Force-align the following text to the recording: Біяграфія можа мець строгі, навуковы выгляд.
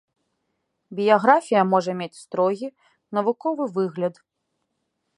Біяграфія 0.99 1.61
можа 1.73 1.91
мець 2.01 2.21
строгі, 2.23 2.67
навуковы 3.19 3.63
выгляд. 3.77 4.15